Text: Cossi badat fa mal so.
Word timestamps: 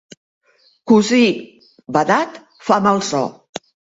Cossi 0.91 1.19
badat 1.97 2.41
fa 2.69 2.81
mal 2.89 3.05
so. 3.13 3.23